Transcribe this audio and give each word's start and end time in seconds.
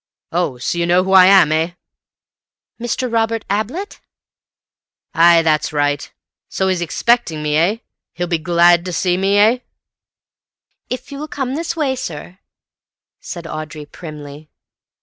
"Oh! 0.31 0.57
So 0.57 0.79
you 0.79 0.87
know 0.87 1.03
who 1.03 1.11
I 1.11 1.27
am, 1.27 1.51
eh?" 1.51 1.73
"Mr. 2.79 3.07
Robert 3.13 3.45
Ablett?" 3.51 4.01
"Ay, 5.13 5.43
that's 5.43 5.71
right. 5.71 6.11
So 6.49 6.69
he's 6.69 6.81
expecting 6.81 7.43
me, 7.43 7.55
eh? 7.55 7.77
He'll 8.13 8.25
be 8.25 8.39
glad 8.39 8.83
to 8.85 8.93
see 8.93 9.15
me, 9.15 9.37
eh?" 9.37 9.59
"If 10.89 11.11
you 11.11 11.19
will 11.19 11.27
come 11.27 11.53
this 11.53 11.75
way, 11.75 11.95
sir," 11.95 12.39
said 13.19 13.45
Audrey 13.45 13.85
primly. 13.85 14.49